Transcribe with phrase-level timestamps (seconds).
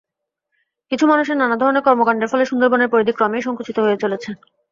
[0.91, 4.29] কিন্তু মানুষের নানা ধরনের কর্মকাণ্ডের ফলে সুন্দরবনের পরিধি ক্রমেই সংকুচিত হয়ে চলেছে।